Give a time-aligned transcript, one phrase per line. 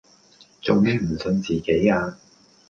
[0.63, 2.17] 做咩唔信自己呀